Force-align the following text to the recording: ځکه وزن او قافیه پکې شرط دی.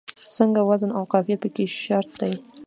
ځکه 0.35 0.59
وزن 0.69 0.91
او 0.97 1.03
قافیه 1.11 1.37
پکې 1.41 1.65
شرط 1.83 2.11
دی. 2.21 2.33